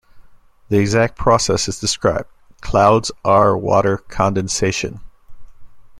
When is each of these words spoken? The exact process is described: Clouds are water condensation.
The 0.69 0.79
exact 0.79 1.15
process 1.15 1.67
is 1.67 1.79
described: 1.79 2.25
Clouds 2.63 3.11
are 3.23 3.55
water 3.55 3.99
condensation. 3.99 4.99